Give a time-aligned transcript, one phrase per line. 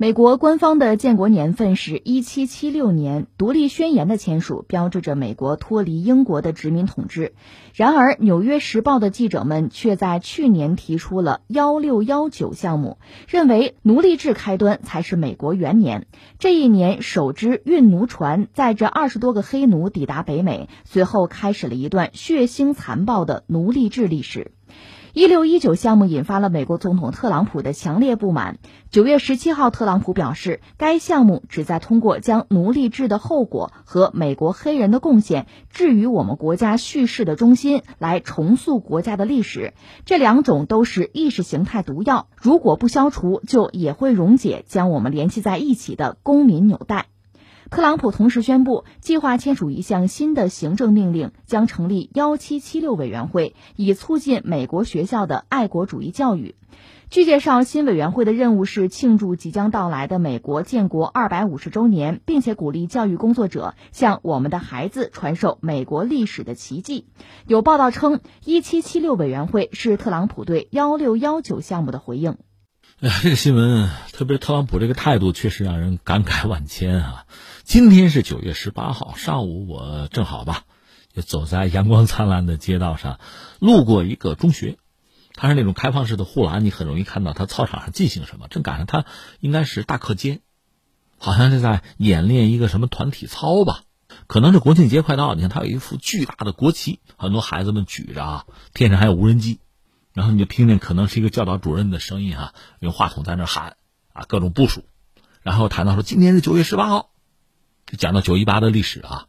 [0.00, 7.32] 美国官方的建国年份是一七七六年，独立宣言的签署标志着美国脱离英国的殖民统治。
[7.74, 16.06] 然而，《纽约时报》的记者们却在去年提出了幺六幺九项目，认为奴隶制开端才是美国元年。
[16.38, 24.52] 这一年，首支运奴船载着二十多个黑奴抵达北美，随后开始了一段血腥残暴的奴隶制历史。
[25.18, 28.60] 一六一九项目引发了美国总统特朗普的强烈不满。
[28.88, 39.74] 九月十七号，特朗普表示，该项目旨在通过将奴隶制的后果和美国黑人的贡献置于我们国家叙事的中心，来重塑国家的历史。
[40.04, 47.06] 这两种都是意识形态毒药，如果不消除，就也会溶解将我们联系在一起的公民纽带。
[47.70, 56.54] 特朗普同时宣布，计划签署一项新的行政命令，将成立幺七七六委员会，以促进美国学校的爱国主义教育。
[57.10, 67.06] 据介绍，新委员会的任务是庆祝即将到来的美国建国二百五十周年，并且鼓励教育工作者向我们的孩子传授美国历史的奇迹。
[67.46, 72.36] 有报道称，一七七六委员会是特朗普对幺六幺九项目的回应。
[73.00, 77.26] 哎呀，这个新闻，特别特朗普这个态度，确实让人感慨万千啊！
[77.62, 80.64] 今天是九月十八号上午，我正好吧，
[81.14, 83.20] 就走在阳光灿烂的街道上，
[83.60, 84.78] 路过一个中学，
[85.32, 88.48] 它是那种开放式的护栏，你很容易看到它操场上进行什么。
[88.48, 89.04] 正赶上它
[89.38, 90.40] 应该是大课间，
[91.18, 93.82] 好像是在演练一个什么团体操吧？
[94.26, 99.60] 可能是国庆节快到，你看它有一幅巨大的国旗，很多孩子们举着啊，天上还有无人机，
[100.18, 103.76] 然后你就听见可能是一个教导主任的声音啊，用话筒在那喊
[104.12, 104.82] 啊，各种部署，
[105.42, 107.10] 然后谈到说今天是九月十八号。
[107.86, 109.26] 就讲到九一八的历史啊，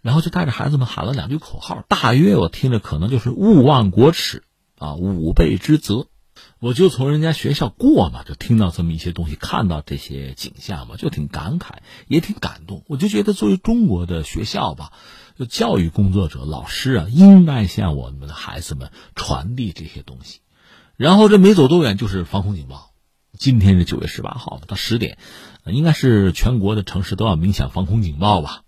[0.00, 4.44] 然后就带着孩子们喊了两句口号，大约我听着可能就是勿忘国耻
[4.78, 6.06] 啊，吾辈之责。
[6.60, 12.84] 我就从人家学校过嘛，就听到这么一些东西，看到这些景象嘛，就挺感慨，也挺感动。
[12.86, 14.92] 我就觉得作为中国的学校吧，
[15.38, 20.40] 就教育工作者、老师啊，应该向我们的孩子们传递这些东西。
[20.96, 22.90] 然后这没走多远就是防空警报，
[23.38, 25.16] 今天是九月十八号嘛，到十点。
[25.64, 28.64] 应该是全国的城市都要鸣响防空警报吧？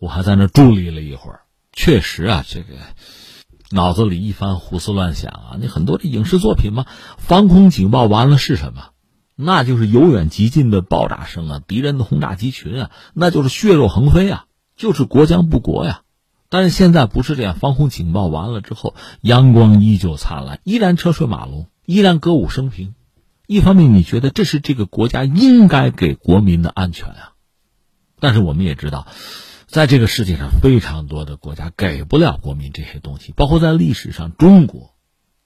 [0.00, 1.42] 我还在那伫立了一会儿。
[1.72, 2.74] 确实啊，这个
[3.70, 5.56] 脑子里一番胡思乱想啊。
[5.60, 6.86] 你很多的影视作品嘛，
[7.18, 8.90] 防空警报完了是什么？
[9.34, 16.00] 那就是由远及近的爆炸声啊，敌人的轰炸机群啊，那就是血肉横飞啊，就是国将不国呀。
[16.48, 22.94] 但是现在不是这样，防空警报完了之后，阳光依旧灿烂，依然车水马龙，依然歌舞升平。
[23.46, 27.32] 一方面，你觉得这是这个国家应该给国民的安全啊，
[28.20, 29.06] 但是我们也知道，
[29.76, 34.94] 在这个世界上，非常多的国家给不了国民这些东西，包括在历史上，中国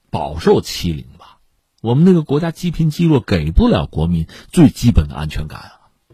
[0.09, 1.39] 饱受欺凌吧。
[1.81, 5.71] 我们那个国家积贫积弱，给不了国民最基本的安全感啊。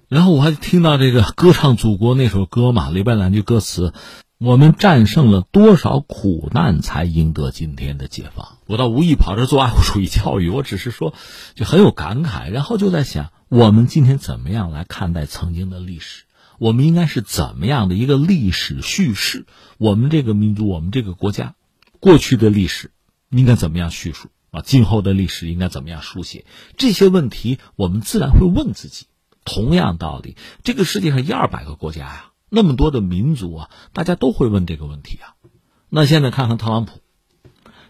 [0.08, 3.94] 然后我还听到这个歌唱祖国那首歌嘛，里边两句歌词。
[4.40, 8.58] 我们战胜了多少苦难，才赢得今天的解放？
[8.66, 11.14] 我倒无意跑这做爱国主义教育，我只是说，
[11.54, 12.50] 就很有感慨。
[12.50, 16.24] 然后就在想，我们今天怎么样来看待曾经的历史？
[16.58, 19.46] 我们应该是怎么样的一个历史叙事？
[19.78, 21.56] 我们这个民族，我们这个国家，
[22.00, 22.92] 过去的历史
[23.30, 24.62] 应该怎么样叙述啊？
[24.62, 26.46] 今后的历史应该怎么样书写？
[26.78, 29.08] 这些问题，我们自然会问自己。
[29.46, 32.32] 同样道理，这个世界上一二百个国家呀。
[32.50, 35.36] 那么多的民族啊，大家都会问这个问题啊。
[35.90, 37.00] 那现在看看特朗普，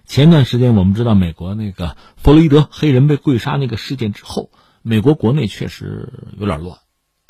[0.05, 4.51] 前段时间我们知道美国那个弗洛伊德黑人被跪杀那个事件之后，
[4.83, 6.77] 美国国内确实有点乱，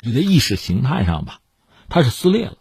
[0.00, 1.40] 你在意识形态上吧，
[1.88, 2.58] 它是撕裂了。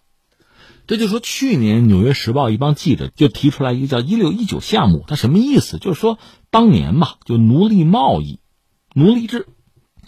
[0.88, 5.80] 这就说去年《纽约时报》一帮记者就提出来一个叫“一六一九项目”，它什么意思？
[5.80, 6.18] 就是说
[6.50, 8.40] 当年嘛，就奴隶贸易、
[8.94, 9.48] 奴隶制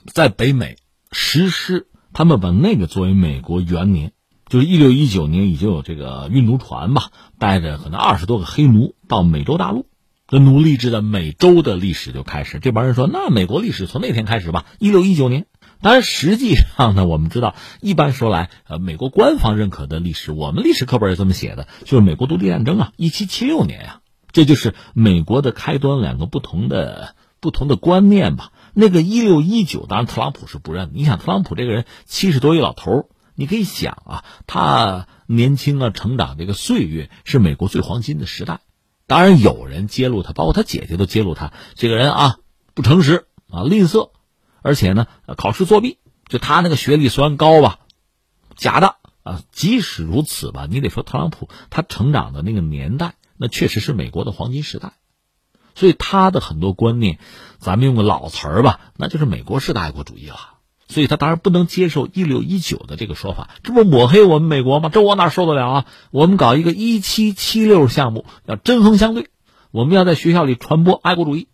[0.06, 0.78] 在北美
[1.12, 4.14] 实施，他们把那个作为美国元年。
[4.48, 9.86] 就是一六一九年已经有这个运奴船吧，带着可能二十多个黑奴到美洲大陆，
[10.28, 12.60] 这奴隶制的美洲的历史就开始。
[12.60, 15.46] 这帮人说，那美国历史从那天开始吧，一六一九年。
[15.82, 26.02] 当然，实际上呢，我们知道，一般说来，呃，美国官方认可的历史，我们历史课本也这么写的，就是美国独立战争啊，一七七六年呀，这就是美国的开端。
[26.02, 28.52] 两个不同的不同的观念吧。
[28.74, 30.92] 那个一六一九，当然特朗普是不认。
[30.94, 38.60] 你想，特朗普这个人七十多一老头你可以想啊，他年轻啊，成长这个岁月是美国最黄金的时代。
[39.08, 42.36] 当然有人揭露他，包括他姐姐都揭露他这个人啊，
[42.74, 44.12] 不诚实啊，吝啬，
[44.62, 45.08] 而且呢，
[45.38, 45.98] 考试作弊。
[46.28, 47.80] 就他那个学历虽然高吧，
[48.56, 49.42] 假的啊。
[49.52, 54.94] 即使如此吧，你得说特朗普他成长的那个年代，那确实是美国的黄金时代。
[55.76, 57.20] 所以他的很多观念，
[57.58, 60.36] 咱们用个老词儿吧，那就是美国式的爱国主义了。
[60.88, 64.90] 所以他当然不能接受一六一九的这个说法，这不抹黑我们美国吗？
[64.90, 65.86] 这我哪受得了啊？
[66.12, 69.30] 我们搞一个一七七六项目，要针锋相对，
[69.72, 71.48] 我们要在学校里传播爱国主义。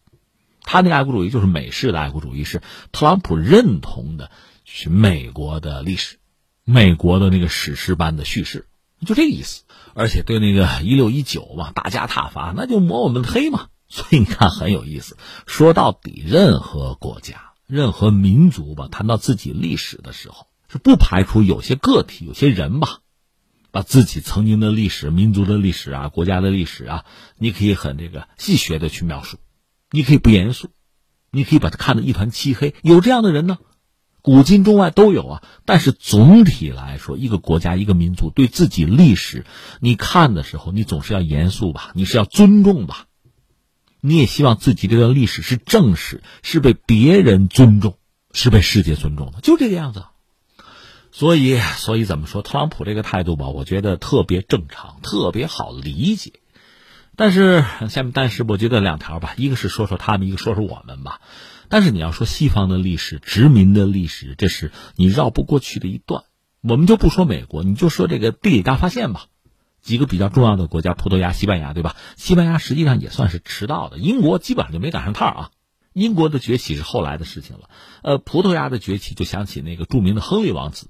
[0.65, 4.31] 他那个爱国主义就是美式的爱国主义，是特朗普认同的，
[4.65, 6.17] 是美国的历史，
[6.63, 8.65] 美国的那个史诗般的叙事，
[9.05, 9.63] 就这个意思。
[9.93, 13.67] 而且对那个一六一九嘛，大加挞伐，那就抹我们的黑嘛。
[13.87, 15.15] 所以你看很有意思。
[15.45, 22.99] 说到底，任何国家、任何民族吧，谈到自己历史的时候，是不排除有些个体、有些人吧，
[23.71, 27.05] 把自己曾经的历史、民族的历史啊、国家的历史啊，
[27.37, 29.37] 你可以很这个细学的去描述。
[29.95, 30.71] 你可以不严肃，
[31.31, 32.75] 你可以把它看得一团漆黑。
[32.83, 33.59] 有这样的人呢，
[34.21, 35.43] 古今中外都有啊。
[35.63, 39.45] 但是总体来说，一个国家、一个民族对自己历史，
[39.79, 43.05] 你看的时候，你总是要严肃吧，你是要尊重吧。
[44.01, 47.97] 你也希望自己这段历史是正史，是被别人尊重，
[48.33, 50.03] 是被世界尊重的，就这个样子。
[51.13, 56.33] 所以，所以怎么说，特朗普这个态度吧，我觉得特别正常，特别好理解。
[57.17, 61.21] 但是下面，但是我觉得两条吧，一个是说说他们，一个说说我们吧。
[61.69, 66.23] 但是你要说西方的历史、殖民的历史，这是你绕不过去的一段。
[66.61, 69.27] 我们就不说美国，你就说这个地理大发现吧。
[69.81, 71.95] 几个比较重要的国家，葡萄牙、西班牙，对吧？
[72.17, 75.51] 西班牙实际上也算是迟到的，英国基本上就没赶上趟啊。
[75.93, 77.69] 英国的崛起是后来的事情了。
[78.01, 80.89] 呃，葡萄牙的崛起就想起那个著名的亨利王子，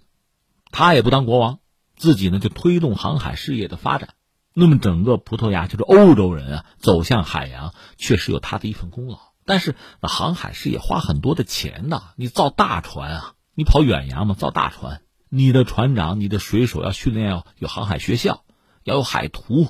[0.72, 1.60] 他也不当国王，
[1.98, 4.16] 自己呢就推动航海事业的发展。
[4.58, 9.20] 那么整个葡萄牙就是欧洲人啊，走向海洋确实有他的一份功劳。
[9.44, 18.46] 但是那航海事业花很多的钱呐，你造大船啊，你跑远洋嘛，造大船，你的船长、你的水手要训练，要有航海学校，
[18.86, 19.68] 要有海图，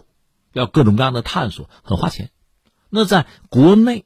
[0.53, 2.29] 要各种各样的探索，很花钱。
[2.91, 4.05] 那在国内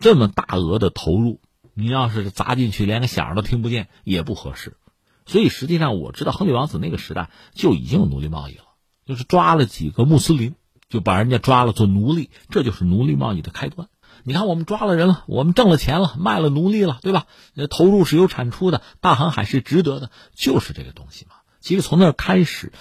[0.00, 1.40] 这么大额的投入，
[1.72, 4.76] 你要是砸进去，连个响都听不见，也不合适。
[5.24, 8.64] 所以实际上，我知道亨利王子那个时代就已经有奴隶贸易了。
[9.10, 10.54] 就是抓了几个穆斯林，
[10.88, 13.88] 就把人家抓了做奴隶，这就是奴隶贸易的开端。
[14.22, 17.26] 你看，我们抓了人了，我们挣了钱了，卖了奴隶了，对吧？
[17.54, 21.32] 那投入是有产出的，大航海是值得的，就是这个东西嘛。
[21.58, 22.72] 其实从那开始，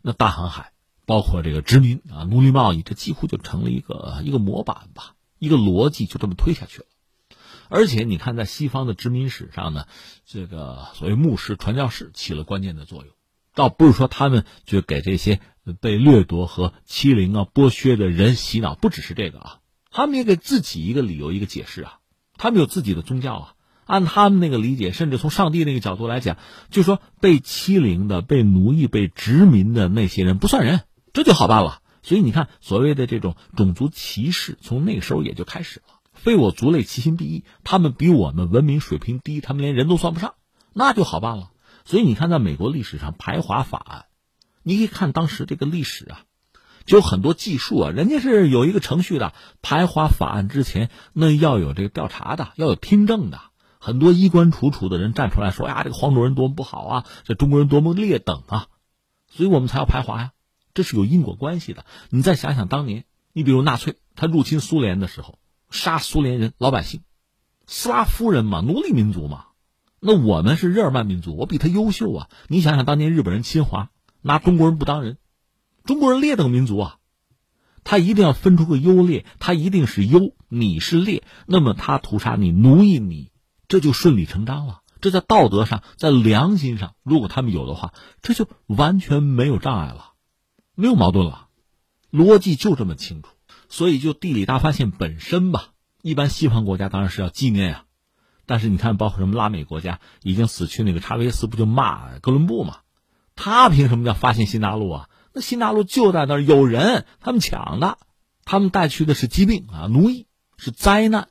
[0.00, 0.72] 那大航海，
[1.04, 6.86] 包括这个殖民啊，奴隶贸易，这几乎就成了一个一个模板吧，一个逻辑就这么推下去了。
[7.68, 9.86] 而且你看，在西方的殖民史上呢，
[10.24, 13.12] 这个所谓牧师、传教士起了关键的作用，
[13.54, 15.40] 倒不是说他们就给这些。
[15.80, 19.58] 被掠夺和欺凌啊、剥削的人洗脑，不只是这个啊，
[19.90, 22.00] 他们也给自己一个理由、一个解释啊。
[22.36, 23.54] 他们有自己的宗教啊，
[23.86, 26.36] 按他们那个理解，甚至从上帝那个角度来讲，
[26.68, 30.82] 就说被欺凌的、被奴役、被殖民的那些人不算人，
[31.14, 31.80] 这就好办了。
[32.02, 35.94] 所以你看，所谓的这种种族歧视，从那个时候也就开始了。
[36.12, 37.44] 非我族类，其心必异。
[37.62, 40.34] 他们比我们文明水平低，他们连人都算不上，
[40.74, 41.52] 那就好办了。
[41.84, 44.04] 所以你看，在美国历史上排华法案。
[44.62, 46.22] 你可以看当时这个历史啊，
[46.86, 49.34] 就有很多技术啊，人家是有一个程序的。
[49.60, 53.38] 排华法案之前，那要有这个调查的，要有听证的。
[53.78, 58.68] 很多衣冠楚楚的人站出来说：“呀，这个黄种人多么不好啊，这中国人多么劣等啊！”
[59.30, 60.32] 所以我们才要排华呀，
[60.72, 61.84] 这是有因果关系的。
[62.08, 63.04] 你再想想当年，
[63.34, 65.38] 你比如纳粹他入侵苏联的时候，
[65.68, 67.02] 杀苏联人老百姓，
[67.66, 69.48] 斯拉夫人嘛，奴隶民族嘛。
[70.06, 72.28] 那我们是日耳曼民族，我比他优秀啊。
[72.48, 73.90] 你想想当年日本人侵华。
[74.26, 75.18] 拿中国人不当人，
[75.84, 76.96] 中国人劣等民族啊，
[77.84, 83.32] 他一定要分出个优劣，他一定是优，你是劣，那么他屠杀你，奴役你，
[83.68, 84.80] 这就顺理成章了。
[85.02, 87.92] 这在道德上，在良心上，如果他们有的话，
[88.22, 90.12] 这就完全没有障碍了，
[90.74, 91.48] 没有矛盾了，
[92.10, 93.28] 逻辑就这么清楚。
[93.68, 97.84] 所以，就地理大发现本身吧，一般西方国家当然是要纪念呀，
[98.46, 102.78] 但是你看，包括什么拉美国家，已经死去那个查韦斯不就骂哥伦布嘛？
[103.36, 105.08] 他凭什么叫发现新大陆啊？
[105.32, 107.98] 那新大陆就在那儿，有人他们抢的，
[108.44, 111.28] 他们带去的是疾病啊，奴役是灾难，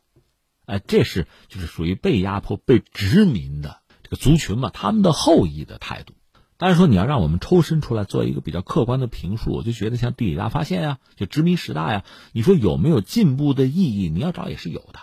[0.65, 6.13] 哎，这是就是属于被压迫、被殖民的这个族群嘛，他们的后裔的态度。
[6.58, 14.10] 但是说你要让我们抽身出来做一个比较客观的评述，我就觉得像地理大发现呀，就殖民时代呀，你说有没有进步的意义？
[14.10, 15.00] 你要找也是有的。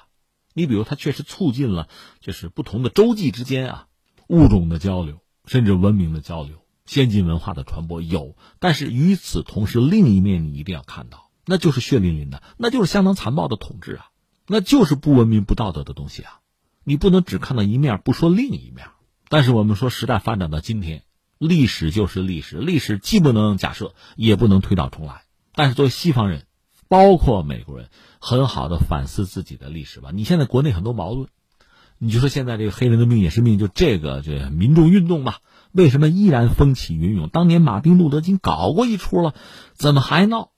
[0.60, 1.88] 你比如它确实促进了
[2.20, 3.86] 就是不同的洲际之间啊
[4.28, 6.56] 物种的交流，甚至文明的交流。
[6.86, 14.06] 先进文化的传播有，但是与此同时，另一面你一定要看到，那就是血淋淋的，那就是相当残暴的统治啊，
[14.48, 16.40] 那就是不文明、不道德的东西啊。
[16.82, 18.88] 你不能只看到一面，不说另一面。
[19.28, 21.04] 但是我们说，时代发展到今天，
[21.38, 25.22] 历史就是历史，历史既不能假设，也不能推倒重来。
[25.54, 26.46] 但是作为西方人，
[26.90, 30.10] 包括美国人，很好的反思自己的历史吧。
[30.12, 31.28] 你现在国内很多矛盾，
[31.98, 35.36] 你就说现在这个黑人的命也是命，就这个这民众运动嘛，
[35.70, 37.28] 为什么依然风起云涌？
[37.28, 39.36] 当年马丁路德金搞过一出了，
[39.72, 40.50] 怎么还闹？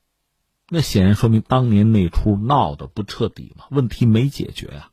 [0.71, 4.89] 那显然说明当年那出闹的不彻底嘛，问题没解决呀。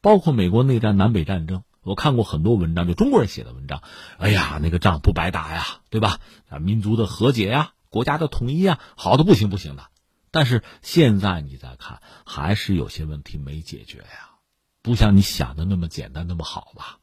[0.00, 3.80] 包括美国内战、南北战争，我看过很多文章，就中国人写的文章。
[4.18, 6.18] 哎呀，那个仗不白打呀，对吧？
[6.48, 9.86] 啊，民族的和解呀，国家的统一啊，好的不行不行的。
[10.30, 14.30] 但是现在你再看，还是有些问题没解决呀。
[14.82, 16.98] 不像你想的那么简单那么好吧？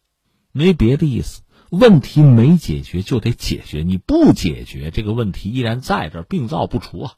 [0.52, 7.14] 没别的意思，问题没解决就得解决，你不解决这个问题依然在这儿，病灶不除啊，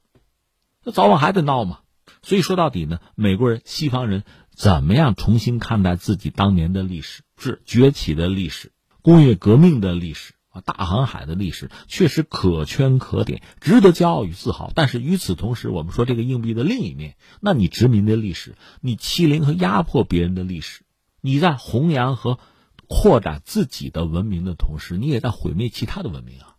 [0.83, 1.79] 那早晚还得闹嘛。
[2.23, 4.23] 所以说到底呢，美国人、西方人
[4.55, 7.23] 怎么样重新看待自己当年的历史？
[7.37, 8.71] 是崛起的历史、
[9.03, 14.71] 工业革命的历史大航海的历史，确实可圈可点，值得骄傲与自豪。
[14.75, 20.83] 但是与此同时，我们说这个硬币的另一面，那你殖民的历史，你欺凌和压迫别人的历史，
[21.21, 22.39] 你在弘扬和
[22.87, 26.55] 扩展自己的文明的同时，你也在毁灭其他的文明啊，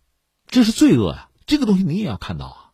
[0.46, 1.28] 这是罪恶呀！
[1.46, 2.64] 这个东西你也要看到啊。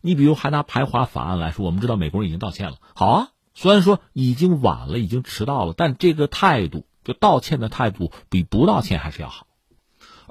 [0.00, 9.46] 你比如还拿排华法案来说，我们知道美国人已经道歉了，好啊，虽然说已经晚了，已经迟到了，但这个态度，就道歉的态度，比不道歉还是要好。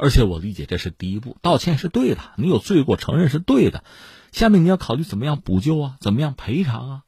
[0.02, 3.84] 而且我理解这是第一步，道歉是对的，你有罪过承认是对的，
[4.32, 7.02] 下面你要考虑怎么样补救啊，怎么样赔偿啊。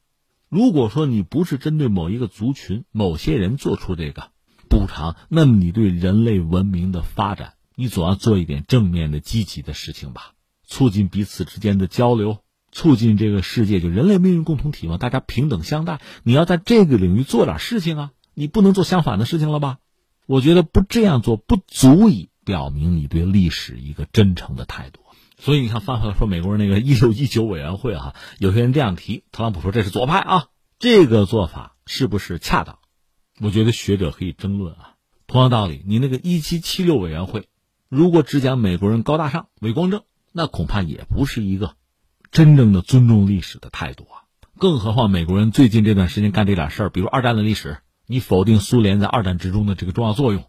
[0.50, 4.30] 如果说你不是针对某一个族群、某些人做出这个
[4.68, 10.32] 补偿，那么你对人类文明的发展，你总要做一点正面的、积极的事情吧，
[10.66, 12.38] 促进彼此之间的交流。
[12.74, 16.00] 促进这个世界就人类命运共同体嘛，大家平等相待。
[16.22, 19.78] 你要在这个领域做点事情啊，你不能做相反的事情了吧？
[20.26, 25.00] 我觉得不这样做不足以表明你对历史一个真诚的态度。
[25.38, 30.44] 所以你看，翻回来说美国人那个一六一九委员会哈，有些人这样提，特朗普说这是左派啊，
[30.78, 32.78] 这个做法是不是恰当？
[33.40, 34.94] 我觉得学者可以争论啊。
[35.26, 37.48] 同样道理，你那个一七七六委员会，
[37.88, 41.74] 如果只讲美国人高大上、伟光正，那恐怕也不是一个。
[42.30, 44.24] 真正的尊重历史的态度啊，
[44.58, 50.44] 更何况美国人最近这段时间干这点事儿，比如二战的历史，你否定苏联在二战之中的这个重要作用，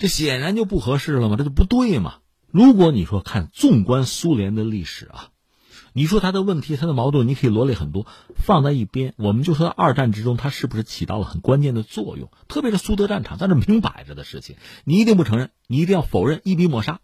[0.00, 2.20] 这显然就不合适了嘛，这就不对嘛。
[2.50, 5.28] 如果你说看纵观苏联的历史啊，
[5.92, 12.30] 你说他的问题、他的矛盾，你可以罗列很多，放在一边，我们就说二战之中他是不是起到了很关键的作用？
[12.48, 17.00] 特别是苏德战场，在这明摆着的事情，你一定不承认，你一定要否认，一笔抹杀，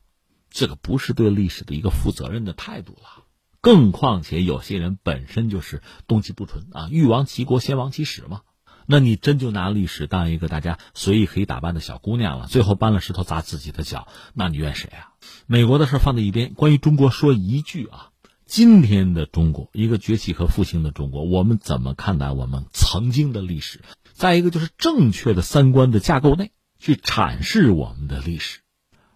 [0.49, 3.25] 这个不是对历史的一个负责任的态度了。
[3.61, 8.41] 更况且，有些人本身就是动机不纯啊，欲亡其国，先亡其史嘛。
[8.87, 15.12] 那你真就拿历史当一个大家随意可以打扮的小姑娘了，最后搬了石头砸自己的脚，那你怨谁啊？
[15.47, 18.11] 美国的事放在一边，关于中国说一句啊，
[18.47, 23.83] 今天的中国，一个崛起和复兴的中国，我们怎么看待我们曾经的历史？
[24.12, 28.61] 再一个就是正确的三观的架构内去阐释我们的历史。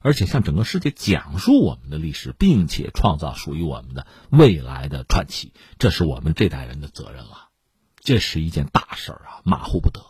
[0.02, 7.49] 而且向整个世界讲述我们的历史，并且创造属于我们的未来的传奇，这是我们这代人的责任了。
[8.00, 10.00] 这是一件大事儿啊，马虎不得。